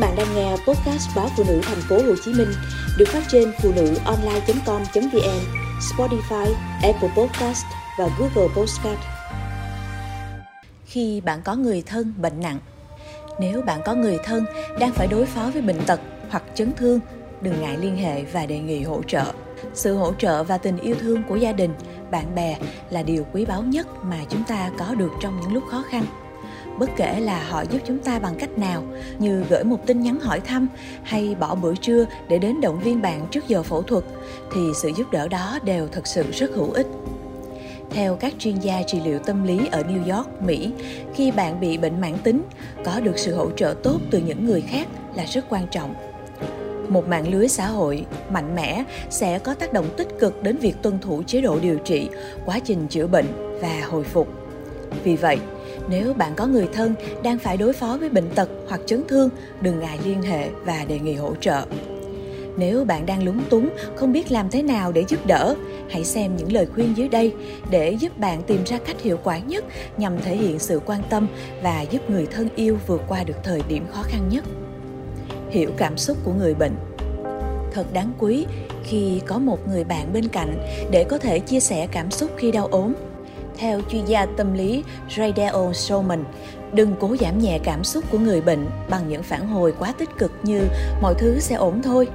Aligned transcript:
bạn 0.00 0.16
đang 0.16 0.34
nghe 0.34 0.50
podcast 0.50 1.16
báo 1.16 1.28
phụ 1.36 1.44
nữ 1.48 1.60
thành 1.62 1.80
phố 1.88 1.96
Hồ 1.96 2.14
Chí 2.24 2.32
Minh 2.32 2.48
được 2.98 3.08
phát 3.08 3.22
trên 3.28 3.52
phụ 3.62 3.72
nữ 3.76 3.94
online.com.vn, 4.04 5.40
Spotify, 5.80 6.52
Apple 6.82 7.08
Podcast 7.16 7.64
và 7.98 8.08
Google 8.18 8.54
Podcast. 8.56 8.98
Khi 10.84 11.20
bạn 11.20 11.40
có 11.44 11.54
người 11.54 11.82
thân 11.86 12.14
bệnh 12.16 12.40
nặng, 12.40 12.58
nếu 13.40 13.62
bạn 13.62 13.80
có 13.84 13.94
người 13.94 14.18
thân 14.24 14.44
đang 14.78 14.92
phải 14.92 15.06
đối 15.06 15.26
phó 15.26 15.50
với 15.52 15.62
bệnh 15.62 15.80
tật 15.86 16.00
hoặc 16.30 16.42
chấn 16.54 16.72
thương, 16.72 17.00
đừng 17.40 17.60
ngại 17.60 17.78
liên 17.78 17.96
hệ 17.96 18.24
và 18.24 18.46
đề 18.46 18.58
nghị 18.58 18.82
hỗ 18.82 19.02
trợ. 19.02 19.32
Sự 19.74 19.96
hỗ 19.96 20.12
trợ 20.18 20.44
và 20.44 20.58
tình 20.58 20.78
yêu 20.78 20.96
thương 21.00 21.22
của 21.28 21.36
gia 21.36 21.52
đình, 21.52 21.70
bạn 22.10 22.34
bè 22.34 22.56
là 22.90 23.02
điều 23.02 23.26
quý 23.32 23.44
báu 23.44 23.62
nhất 23.62 24.04
mà 24.04 24.16
chúng 24.28 24.44
ta 24.44 24.70
có 24.78 24.94
được 24.94 25.10
trong 25.20 25.40
những 25.40 25.52
lúc 25.52 25.64
khó 25.70 25.84
khăn 25.90 26.04
bất 26.80 26.90
kể 26.96 27.20
là 27.20 27.42
họ 27.48 27.64
giúp 27.70 27.78
chúng 27.86 27.98
ta 27.98 28.18
bằng 28.18 28.34
cách 28.38 28.58
nào 28.58 28.82
như 29.18 29.44
gửi 29.50 29.64
một 29.64 29.86
tin 29.86 30.00
nhắn 30.00 30.20
hỏi 30.20 30.40
thăm 30.40 30.68
hay 31.02 31.34
bỏ 31.40 31.54
bữa 31.54 31.74
trưa 31.74 32.06
để 32.28 32.38
đến 32.38 32.60
động 32.60 32.80
viên 32.80 33.02
bạn 33.02 33.26
trước 33.30 33.48
giờ 33.48 33.62
phẫu 33.62 33.82
thuật 33.82 34.04
thì 34.54 34.60
sự 34.82 34.90
giúp 34.96 35.10
đỡ 35.12 35.28
đó 35.28 35.58
đều 35.64 35.88
thật 35.92 36.06
sự 36.06 36.24
rất 36.32 36.50
hữu 36.54 36.70
ích 36.70 36.86
theo 37.90 38.16
các 38.16 38.34
chuyên 38.38 38.58
gia 38.58 38.82
trị 38.82 39.00
liệu 39.04 39.18
tâm 39.18 39.42
lý 39.42 39.68
ở 39.72 39.82
New 39.82 40.16
York, 40.16 40.42
Mỹ, 40.42 40.72
khi 41.14 41.30
bạn 41.30 41.60
bị 41.60 41.78
bệnh 41.78 42.00
mãn 42.00 42.18
tính, 42.18 42.42
có 42.84 43.00
được 43.00 43.18
sự 43.18 43.34
hỗ 43.34 43.50
trợ 43.50 43.74
tốt 43.82 44.00
từ 44.10 44.18
những 44.18 44.46
người 44.46 44.60
khác 44.60 44.88
là 45.14 45.24
rất 45.24 45.44
quan 45.48 45.66
trọng. 45.70 45.94
Một 46.88 47.08
mạng 47.08 47.28
lưới 47.28 47.48
xã 47.48 47.66
hội 47.66 48.06
mạnh 48.30 48.54
mẽ 48.54 48.84
sẽ 49.10 49.38
có 49.38 49.54
tác 49.54 49.72
động 49.72 49.86
tích 49.96 50.08
cực 50.18 50.42
đến 50.42 50.56
việc 50.56 50.82
tuân 50.82 50.98
thủ 50.98 51.22
chế 51.26 51.40
độ 51.40 51.58
điều 51.62 51.78
trị, 51.78 52.08
quá 52.44 52.58
trình 52.58 52.86
chữa 52.88 53.06
bệnh 53.06 53.58
và 53.62 53.80
hồi 53.90 54.04
phục. 54.04 54.28
Vì 55.04 55.16
vậy, 55.16 55.38
nếu 55.90 56.14
bạn 56.14 56.34
có 56.36 56.46
người 56.46 56.68
thân 56.72 56.94
đang 57.22 57.38
phải 57.38 57.56
đối 57.56 57.72
phó 57.72 57.96
với 58.00 58.08
bệnh 58.08 58.30
tật 58.34 58.48
hoặc 58.68 58.80
chấn 58.86 59.02
thương, 59.08 59.28
đừng 59.60 59.80
ngại 59.80 59.98
liên 60.04 60.22
hệ 60.22 60.48
và 60.64 60.84
đề 60.88 60.98
nghị 60.98 61.14
hỗ 61.14 61.34
trợ. 61.40 61.66
Nếu 62.56 62.84
bạn 62.84 63.06
đang 63.06 63.24
lúng 63.24 63.40
túng, 63.50 63.68
không 63.96 64.12
biết 64.12 64.32
làm 64.32 64.50
thế 64.50 64.62
nào 64.62 64.92
để 64.92 65.04
giúp 65.08 65.26
đỡ, 65.26 65.54
hãy 65.90 66.04
xem 66.04 66.36
những 66.36 66.52
lời 66.52 66.66
khuyên 66.74 66.96
dưới 66.96 67.08
đây 67.08 67.34
để 67.70 67.90
giúp 67.90 68.18
bạn 68.18 68.42
tìm 68.42 68.64
ra 68.64 68.78
cách 68.86 69.00
hiệu 69.02 69.18
quả 69.24 69.38
nhất 69.38 69.64
nhằm 69.96 70.18
thể 70.22 70.36
hiện 70.36 70.58
sự 70.58 70.80
quan 70.86 71.02
tâm 71.10 71.26
và 71.62 71.82
giúp 71.82 72.10
người 72.10 72.26
thân 72.26 72.48
yêu 72.56 72.78
vượt 72.86 73.02
qua 73.08 73.24
được 73.24 73.36
thời 73.44 73.62
điểm 73.68 73.86
khó 73.92 74.02
khăn 74.02 74.28
nhất. 74.28 74.44
Hiểu 75.50 75.70
cảm 75.76 75.98
xúc 75.98 76.16
của 76.24 76.32
người 76.32 76.54
bệnh 76.54 76.74
thật 77.72 77.92
đáng 77.92 78.12
quý 78.18 78.46
khi 78.84 79.20
có 79.26 79.38
một 79.38 79.68
người 79.68 79.84
bạn 79.84 80.12
bên 80.12 80.28
cạnh 80.28 80.58
để 80.90 81.04
có 81.04 81.18
thể 81.18 81.38
chia 81.38 81.60
sẻ 81.60 81.88
cảm 81.92 82.10
xúc 82.10 82.30
khi 82.36 82.52
đau 82.52 82.66
ốm 82.66 82.92
theo 83.60 83.80
chuyên 83.90 84.04
gia 84.04 84.26
tâm 84.26 84.52
lý 84.52 84.84
Radel 85.16 85.72
Solomon, 85.72 86.24
đừng 86.72 86.94
cố 87.00 87.16
giảm 87.20 87.38
nhẹ 87.38 87.58
cảm 87.64 87.84
xúc 87.84 88.04
của 88.10 88.18
người 88.18 88.40
bệnh 88.40 88.66
bằng 88.90 89.08
những 89.08 89.22
phản 89.22 89.48
hồi 89.48 89.74
quá 89.78 89.92
tích 89.98 90.08
cực 90.18 90.32
như 90.42 90.62
mọi 91.02 91.14
thứ 91.18 91.40
sẽ 91.40 91.54
ổn 91.54 91.82
thôi. 91.82 92.08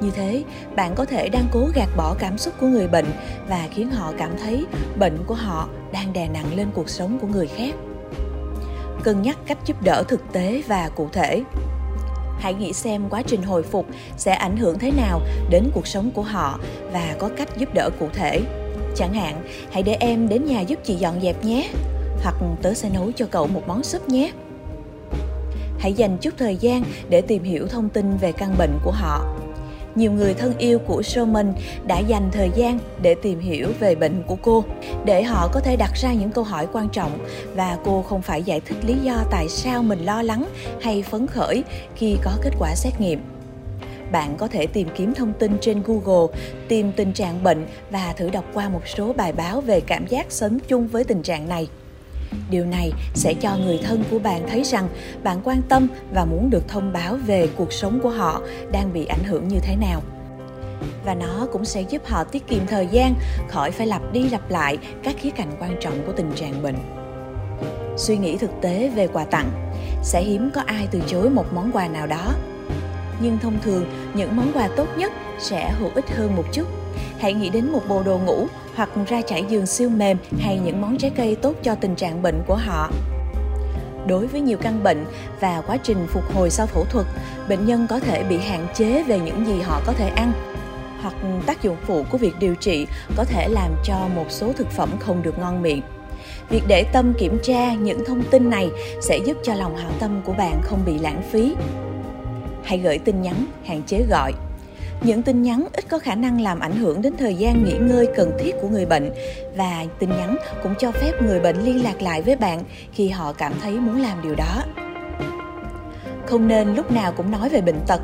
Như 0.00 0.10
thế, 0.10 0.44
bạn 0.76 0.94
có 0.94 1.04
thể 1.04 1.28
đang 1.28 1.46
cố 1.52 1.68
gạt 1.74 1.88
bỏ 1.96 2.14
cảm 2.18 2.38
xúc 2.38 2.54
của 2.60 2.66
người 2.66 2.88
bệnh 2.88 3.06
và 3.48 3.68
khiến 3.70 3.90
họ 3.90 4.12
cảm 4.18 4.30
thấy 4.42 4.66
bệnh 4.98 5.18
của 5.26 5.34
họ 5.34 5.68
đang 5.92 6.12
đè 6.12 6.28
nặng 6.28 6.56
lên 6.56 6.68
cuộc 6.74 6.88
sống 6.88 7.18
của 7.18 7.26
người 7.26 7.46
khác. 7.46 7.74
Cân 9.02 9.22
nhắc 9.22 9.38
cách 9.46 9.58
giúp 9.66 9.82
đỡ 9.82 10.02
thực 10.08 10.32
tế 10.32 10.62
và 10.66 10.90
cụ 10.96 11.08
thể. 11.12 11.42
Hãy 12.38 12.54
nghĩ 12.54 12.72
xem 12.72 13.08
quá 13.10 13.22
trình 13.26 13.42
hồi 13.42 13.62
phục 13.62 13.86
sẽ 14.16 14.32
ảnh 14.32 14.56
hưởng 14.56 14.78
thế 14.78 14.90
nào 14.90 15.20
đến 15.50 15.70
cuộc 15.74 15.86
sống 15.86 16.10
của 16.14 16.22
họ 16.22 16.58
và 16.92 17.14
có 17.18 17.30
cách 17.36 17.48
giúp 17.56 17.74
đỡ 17.74 17.90
cụ 18.00 18.08
thể 18.12 18.40
Chẳng 18.96 19.14
hạn, 19.14 19.42
hãy 19.70 19.82
để 19.82 19.96
em 20.00 20.28
đến 20.28 20.44
nhà 20.44 20.60
giúp 20.60 20.78
chị 20.84 20.94
dọn 20.94 21.20
dẹp 21.22 21.44
nhé, 21.44 21.68
hoặc 22.22 22.34
tớ 22.62 22.74
sẽ 22.74 22.88
nấu 22.94 23.12
cho 23.16 23.26
cậu 23.30 23.46
một 23.46 23.62
món 23.66 23.82
súp 23.82 24.08
nhé. 24.08 24.32
Hãy 25.78 25.92
dành 25.92 26.18
chút 26.18 26.34
thời 26.38 26.56
gian 26.56 26.82
để 27.08 27.20
tìm 27.20 27.42
hiểu 27.42 27.66
thông 27.66 27.88
tin 27.88 28.16
về 28.16 28.32
căn 28.32 28.54
bệnh 28.58 28.78
của 28.84 28.90
họ. 28.90 29.36
Nhiều 29.94 30.12
người 30.12 30.34
thân 30.34 30.58
yêu 30.58 30.78
của 30.78 31.02
Sherman 31.02 31.54
đã 31.86 31.98
dành 31.98 32.30
thời 32.32 32.50
gian 32.54 32.78
để 33.02 33.14
tìm 33.22 33.40
hiểu 33.40 33.68
về 33.80 33.94
bệnh 33.94 34.22
của 34.26 34.36
cô, 34.42 34.64
để 35.04 35.22
họ 35.22 35.48
có 35.52 35.60
thể 35.60 35.76
đặt 35.76 35.90
ra 35.94 36.12
những 36.12 36.30
câu 36.30 36.44
hỏi 36.44 36.66
quan 36.72 36.88
trọng 36.88 37.18
và 37.54 37.78
cô 37.84 38.02
không 38.02 38.22
phải 38.22 38.42
giải 38.42 38.60
thích 38.60 38.76
lý 38.86 38.94
do 39.02 39.24
tại 39.30 39.48
sao 39.48 39.82
mình 39.82 40.04
lo 40.04 40.22
lắng 40.22 40.44
hay 40.80 41.02
phấn 41.02 41.26
khởi 41.26 41.64
khi 41.96 42.16
có 42.22 42.30
kết 42.42 42.50
quả 42.58 42.74
xét 42.74 43.00
nghiệm 43.00 43.33
bạn 44.14 44.36
có 44.36 44.48
thể 44.48 44.66
tìm 44.66 44.88
kiếm 44.94 45.14
thông 45.14 45.32
tin 45.32 45.58
trên 45.60 45.82
Google, 45.86 46.36
tìm 46.68 46.92
tình 46.92 47.12
trạng 47.12 47.42
bệnh 47.42 47.66
và 47.90 48.14
thử 48.16 48.30
đọc 48.30 48.44
qua 48.54 48.68
một 48.68 48.88
số 48.96 49.12
bài 49.12 49.32
báo 49.32 49.60
về 49.60 49.80
cảm 49.80 50.06
giác 50.06 50.26
sống 50.28 50.58
chung 50.68 50.86
với 50.86 51.04
tình 51.04 51.22
trạng 51.22 51.48
này. 51.48 51.68
Điều 52.50 52.64
này 52.66 52.92
sẽ 53.14 53.34
cho 53.40 53.56
người 53.56 53.80
thân 53.84 54.04
của 54.10 54.18
bạn 54.18 54.42
thấy 54.48 54.62
rằng 54.64 54.88
bạn 55.22 55.40
quan 55.44 55.62
tâm 55.68 55.88
và 56.12 56.24
muốn 56.24 56.50
được 56.50 56.68
thông 56.68 56.92
báo 56.92 57.16
về 57.26 57.48
cuộc 57.56 57.72
sống 57.72 58.00
của 58.02 58.10
họ 58.10 58.42
đang 58.72 58.92
bị 58.92 59.06
ảnh 59.06 59.24
hưởng 59.24 59.48
như 59.48 59.58
thế 59.62 59.76
nào. 59.76 60.02
Và 61.04 61.14
nó 61.14 61.46
cũng 61.52 61.64
sẽ 61.64 61.80
giúp 61.80 62.02
họ 62.06 62.24
tiết 62.24 62.46
kiệm 62.46 62.66
thời 62.66 62.86
gian 62.86 63.14
khỏi 63.48 63.70
phải 63.70 63.86
lặp 63.86 64.12
đi 64.12 64.28
lặp 64.28 64.50
lại 64.50 64.78
các 65.02 65.14
khía 65.20 65.30
cạnh 65.30 65.50
quan 65.60 65.76
trọng 65.80 66.06
của 66.06 66.12
tình 66.12 66.32
trạng 66.34 66.62
bệnh. 66.62 66.76
Suy 67.96 68.16
nghĩ 68.16 68.36
thực 68.36 68.50
tế 68.60 68.90
về 68.94 69.06
quà 69.06 69.24
tặng, 69.24 69.50
sẽ 70.02 70.22
hiếm 70.22 70.50
có 70.54 70.62
ai 70.66 70.88
từ 70.90 71.00
chối 71.06 71.30
một 71.30 71.52
món 71.54 71.72
quà 71.72 71.88
nào 71.88 72.06
đó 72.06 72.34
nhưng 73.20 73.38
thông 73.38 73.58
thường 73.62 73.84
những 74.14 74.36
món 74.36 74.52
quà 74.54 74.68
tốt 74.76 74.86
nhất 74.96 75.12
sẽ 75.38 75.72
hữu 75.78 75.90
ích 75.94 76.16
hơn 76.16 76.36
một 76.36 76.44
chút. 76.52 76.68
Hãy 77.18 77.34
nghĩ 77.34 77.50
đến 77.50 77.72
một 77.72 77.82
bộ 77.88 78.02
đồ 78.02 78.18
ngủ 78.18 78.46
hoặc 78.74 78.88
ra 79.08 79.20
trải 79.20 79.44
giường 79.48 79.66
siêu 79.66 79.88
mềm 79.88 80.18
hay 80.40 80.60
những 80.64 80.80
món 80.80 80.98
trái 80.98 81.10
cây 81.16 81.36
tốt 81.36 81.54
cho 81.62 81.74
tình 81.74 81.94
trạng 81.94 82.22
bệnh 82.22 82.42
của 82.46 82.56
họ. 82.56 82.90
Đối 84.06 84.26
với 84.26 84.40
nhiều 84.40 84.58
căn 84.58 84.82
bệnh 84.82 85.04
và 85.40 85.62
quá 85.66 85.76
trình 85.76 86.06
phục 86.08 86.34
hồi 86.34 86.50
sau 86.50 86.66
phẫu 86.66 86.84
thuật, 86.84 87.06
bệnh 87.48 87.66
nhân 87.66 87.86
có 87.90 88.00
thể 88.00 88.22
bị 88.22 88.38
hạn 88.38 88.66
chế 88.74 89.02
về 89.02 89.18
những 89.18 89.46
gì 89.46 89.60
họ 89.60 89.80
có 89.86 89.92
thể 89.92 90.08
ăn 90.08 90.32
hoặc 91.00 91.14
tác 91.46 91.62
dụng 91.62 91.76
phụ 91.86 92.04
của 92.10 92.18
việc 92.18 92.38
điều 92.38 92.54
trị 92.54 92.86
có 93.16 93.24
thể 93.24 93.48
làm 93.48 93.70
cho 93.84 94.08
một 94.14 94.26
số 94.28 94.52
thực 94.52 94.70
phẩm 94.70 94.90
không 95.00 95.22
được 95.22 95.38
ngon 95.38 95.62
miệng. 95.62 95.82
Việc 96.50 96.62
để 96.68 96.84
tâm 96.92 97.14
kiểm 97.18 97.38
tra 97.42 97.74
những 97.74 98.04
thông 98.04 98.22
tin 98.22 98.50
này 98.50 98.70
sẽ 99.00 99.18
giúp 99.18 99.36
cho 99.42 99.54
lòng 99.54 99.76
hảo 99.76 99.90
tâm 99.98 100.20
của 100.24 100.32
bạn 100.32 100.60
không 100.62 100.80
bị 100.86 100.98
lãng 100.98 101.22
phí 101.30 101.54
hãy 102.64 102.78
gửi 102.78 102.98
tin 102.98 103.22
nhắn, 103.22 103.46
hạn 103.64 103.82
chế 103.86 104.04
gọi. 104.10 104.32
Những 105.02 105.22
tin 105.22 105.42
nhắn 105.42 105.66
ít 105.72 105.84
có 105.88 105.98
khả 105.98 106.14
năng 106.14 106.40
làm 106.40 106.60
ảnh 106.60 106.76
hưởng 106.76 107.02
đến 107.02 107.12
thời 107.18 107.34
gian 107.34 107.64
nghỉ 107.64 107.76
ngơi 107.80 108.08
cần 108.16 108.32
thiết 108.38 108.54
của 108.62 108.68
người 108.68 108.86
bệnh 108.86 109.10
và 109.56 109.84
tin 109.98 110.10
nhắn 110.10 110.36
cũng 110.62 110.74
cho 110.78 110.92
phép 110.92 111.12
người 111.22 111.40
bệnh 111.40 111.64
liên 111.64 111.84
lạc 111.84 112.02
lại 112.02 112.22
với 112.22 112.36
bạn 112.36 112.62
khi 112.92 113.08
họ 113.08 113.32
cảm 113.32 113.52
thấy 113.62 113.72
muốn 113.72 114.02
làm 114.02 114.22
điều 114.22 114.34
đó. 114.34 114.62
Không 116.26 116.48
nên 116.48 116.74
lúc 116.74 116.92
nào 116.92 117.12
cũng 117.12 117.30
nói 117.30 117.48
về 117.48 117.60
bệnh 117.60 117.80
tật. 117.86 118.00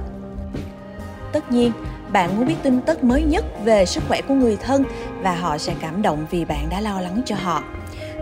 Tất 1.32 1.52
nhiên, 1.52 1.72
bạn 2.12 2.36
muốn 2.36 2.46
biết 2.46 2.56
tin 2.62 2.80
tức 2.80 3.04
mới 3.04 3.22
nhất 3.22 3.44
về 3.64 3.86
sức 3.86 4.02
khỏe 4.08 4.20
của 4.28 4.34
người 4.34 4.56
thân 4.56 4.84
và 5.22 5.34
họ 5.34 5.58
sẽ 5.58 5.74
cảm 5.80 6.02
động 6.02 6.26
vì 6.30 6.44
bạn 6.44 6.66
đã 6.70 6.80
lo 6.80 7.00
lắng 7.00 7.22
cho 7.26 7.36
họ 7.36 7.62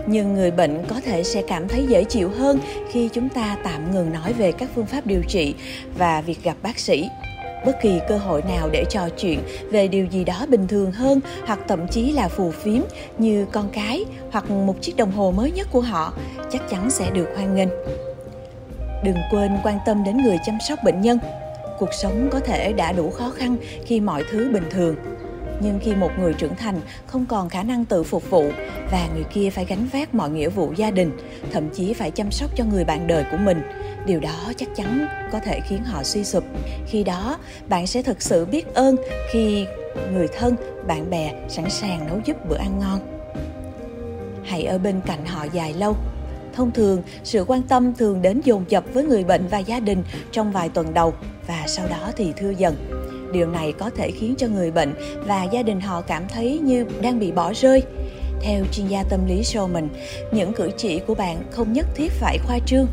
nhưng 0.09 0.33
người 0.33 0.51
bệnh 0.51 0.83
có 0.87 1.01
thể 1.05 1.23
sẽ 1.23 1.41
cảm 1.41 1.67
thấy 1.67 1.85
dễ 1.87 2.03
chịu 2.03 2.29
hơn 2.29 2.59
khi 2.91 3.09
chúng 3.13 3.29
ta 3.29 3.57
tạm 3.63 3.91
ngừng 3.91 4.13
nói 4.13 4.33
về 4.33 4.51
các 4.51 4.69
phương 4.75 4.85
pháp 4.85 5.05
điều 5.05 5.21
trị 5.27 5.53
và 5.97 6.21
việc 6.21 6.43
gặp 6.43 6.57
bác 6.63 6.79
sĩ. 6.79 7.09
Bất 7.65 7.81
kỳ 7.81 7.99
cơ 8.09 8.17
hội 8.17 8.41
nào 8.41 8.69
để 8.71 8.85
trò 8.89 9.09
chuyện 9.09 9.39
về 9.71 9.87
điều 9.87 10.05
gì 10.05 10.23
đó 10.23 10.45
bình 10.49 10.67
thường 10.67 10.91
hơn 10.91 11.19
hoặc 11.45 11.59
thậm 11.67 11.87
chí 11.87 12.11
là 12.11 12.27
phù 12.27 12.51
phiếm 12.51 12.81
như 13.17 13.45
con 13.51 13.69
cái 13.73 14.05
hoặc 14.31 14.49
một 14.49 14.81
chiếc 14.81 14.97
đồng 14.97 15.11
hồ 15.11 15.31
mới 15.31 15.51
nhất 15.51 15.67
của 15.71 15.81
họ 15.81 16.13
chắc 16.51 16.69
chắn 16.69 16.89
sẽ 16.89 17.09
được 17.11 17.27
hoan 17.35 17.55
nghênh. 17.55 17.69
Đừng 19.03 19.17
quên 19.31 19.51
quan 19.63 19.79
tâm 19.85 20.03
đến 20.03 20.17
người 20.17 20.37
chăm 20.45 20.57
sóc 20.67 20.79
bệnh 20.83 21.01
nhân. 21.01 21.19
Cuộc 21.79 21.93
sống 21.93 22.29
có 22.31 22.39
thể 22.39 22.73
đã 22.73 22.91
đủ 22.91 23.09
khó 23.09 23.31
khăn 23.37 23.55
khi 23.85 23.99
mọi 23.99 24.23
thứ 24.31 24.49
bình 24.53 24.65
thường 24.69 24.95
nhưng 25.61 25.79
khi 25.79 25.95
một 25.95 26.11
người 26.19 26.33
trưởng 26.33 26.55
thành, 26.55 26.81
không 27.07 27.25
còn 27.25 27.49
khả 27.49 27.63
năng 27.63 27.85
tự 27.85 28.03
phục 28.03 28.29
vụ 28.29 28.51
và 28.91 29.07
người 29.13 29.23
kia 29.33 29.49
phải 29.49 29.65
gánh 29.65 29.87
vác 29.93 30.15
mọi 30.15 30.29
nghĩa 30.29 30.49
vụ 30.49 30.73
gia 30.75 30.91
đình, 30.91 31.11
thậm 31.51 31.69
chí 31.69 31.93
phải 31.93 32.11
chăm 32.11 32.31
sóc 32.31 32.49
cho 32.55 32.65
người 32.65 32.85
bạn 32.85 33.07
đời 33.07 33.25
của 33.31 33.37
mình. 33.37 33.61
Điều 34.05 34.19
đó 34.19 34.53
chắc 34.57 34.69
chắn 34.75 35.07
có 35.31 35.39
thể 35.39 35.59
khiến 35.67 35.83
họ 35.83 36.03
suy 36.03 36.23
sụp. 36.23 36.43
Khi 36.87 37.03
đó, 37.03 37.37
bạn 37.67 37.87
sẽ 37.87 38.01
thực 38.03 38.21
sự 38.21 38.45
biết 38.45 38.73
ơn 38.73 38.95
khi 39.31 39.65
người 40.13 40.27
thân, 40.27 40.55
bạn 40.87 41.09
bè 41.09 41.33
sẵn 41.49 41.69
sàng 41.69 42.07
nấu 42.07 42.19
giúp 42.25 42.37
bữa 42.49 42.57
ăn 42.57 42.79
ngon. 42.79 42.99
Hãy 44.43 44.63
ở 44.63 44.77
bên 44.77 45.01
cạnh 45.05 45.25
họ 45.25 45.45
dài 45.53 45.73
lâu. 45.73 45.95
Thông 46.53 46.71
thường, 46.71 47.01
sự 47.23 47.45
quan 47.47 47.61
tâm 47.61 47.93
thường 47.93 48.21
đến 48.21 48.41
dồn 48.43 48.65
dập 48.69 48.83
với 48.93 49.03
người 49.03 49.23
bệnh 49.23 49.47
và 49.47 49.59
gia 49.59 49.79
đình 49.79 50.03
trong 50.31 50.51
vài 50.51 50.69
tuần 50.69 50.93
đầu 50.93 51.13
và 51.47 51.63
sau 51.67 51.87
đó 51.87 52.11
thì 52.17 52.33
thưa 52.37 52.49
dần 52.49 52.75
điều 53.31 53.47
này 53.47 53.73
có 53.73 53.89
thể 53.89 54.11
khiến 54.11 54.35
cho 54.37 54.47
người 54.47 54.71
bệnh 54.71 54.93
và 55.27 55.43
gia 55.43 55.63
đình 55.63 55.81
họ 55.81 56.01
cảm 56.01 56.23
thấy 56.27 56.59
như 56.63 56.85
đang 57.01 57.19
bị 57.19 57.31
bỏ 57.31 57.53
rơi 57.53 57.83
theo 58.41 58.65
chuyên 58.71 58.87
gia 58.87 59.03
tâm 59.03 59.25
lý 59.27 59.41
Showman, 59.41 59.87
những 60.31 60.53
cử 60.53 60.71
chỉ 60.77 60.99
của 60.99 61.15
bạn 61.15 61.43
không 61.51 61.73
nhất 61.73 61.85
thiết 61.95 62.11
phải 62.11 62.37
khoa 62.37 62.59
trương 62.65 62.87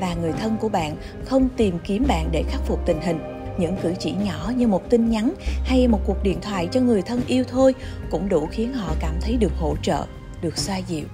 và 0.00 0.14
người 0.14 0.32
thân 0.32 0.56
của 0.60 0.68
bạn 0.68 0.96
không 1.24 1.48
tìm 1.56 1.78
kiếm 1.84 2.04
bạn 2.08 2.28
để 2.32 2.42
khắc 2.50 2.60
phục 2.66 2.86
tình 2.86 3.00
hình. 3.00 3.18
Những 3.58 3.76
cử 3.82 3.94
chỉ 3.98 4.12
nhỏ 4.12 4.52
như 4.56 4.68
một 4.68 4.90
tin 4.90 5.10
nhắn 5.10 5.34
hay 5.64 5.88
một 5.88 6.00
cuộc 6.06 6.22
điện 6.22 6.40
thoại 6.40 6.68
cho 6.72 6.80
người 6.80 7.02
thân 7.02 7.20
yêu 7.26 7.44
thôi 7.48 7.74
cũng 8.10 8.28
đủ 8.28 8.48
khiến 8.50 8.72
họ 8.72 8.94
cảm 9.00 9.14
thấy 9.20 9.36
được 9.36 9.52
hỗ 9.56 9.76
trợ, 9.82 10.06
được 10.42 10.58
xoa 10.58 10.76
dịu. 10.76 11.04